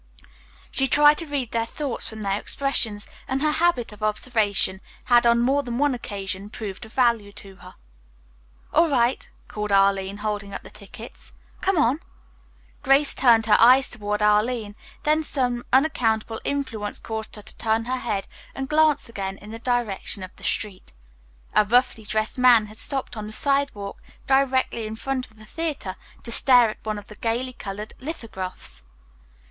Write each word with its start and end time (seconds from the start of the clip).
She 0.71 0.87
tried 0.87 1.19
to 1.19 1.27
read 1.27 1.51
their 1.51 1.67
thoughts 1.67 2.09
from 2.09 2.23
their 2.23 2.39
expressions, 2.39 3.05
and 3.27 3.43
her 3.43 3.51
habit 3.51 3.93
of 3.93 4.01
observation 4.01 4.81
had 5.03 5.27
on 5.27 5.39
more 5.43 5.61
than 5.61 5.77
one 5.77 5.93
occasion 5.93 6.49
proved 6.49 6.83
of 6.85 6.93
value 6.93 7.31
to 7.33 7.57
her. 7.57 7.75
"All 8.73 8.89
right," 8.89 9.29
called 9.47 9.71
Arline, 9.71 10.17
holding 10.17 10.55
up 10.55 10.63
the 10.63 10.71
tickets. 10.71 11.33
"Come 11.61 11.77
on." 11.77 11.99
Grace 12.81 13.13
turned 13.13 13.45
her 13.45 13.55
eyes 13.59 13.91
toward 13.91 14.23
Arline, 14.23 14.75
then 15.03 15.21
some 15.21 15.63
unaccountable 15.71 16.41
influence 16.43 16.97
caused 16.97 17.35
her 17.35 17.43
to 17.43 17.57
turn 17.57 17.85
her 17.85 17.97
head 17.99 18.27
and 18.55 18.67
glance 18.67 19.07
again 19.07 19.37
in 19.37 19.51
the 19.51 19.59
direction 19.59 20.23
of 20.23 20.35
the 20.35 20.43
street. 20.43 20.93
A 21.53 21.63
roughly 21.63 22.05
dressed 22.05 22.39
man 22.39 22.65
had 22.65 22.77
stopped 22.79 23.15
on 23.15 23.27
the 23.27 23.31
sidewalk 23.31 24.01
directly 24.25 24.87
in 24.87 24.95
front 24.95 25.29
of 25.29 25.37
the 25.37 25.45
theatre 25.45 25.93
to 26.23 26.31
stare 26.31 26.71
at 26.71 26.83
one 26.83 26.97
of 26.97 27.05
the 27.05 27.15
gayly 27.17 27.53
colored 27.53 27.93
lithographs. 27.99 28.81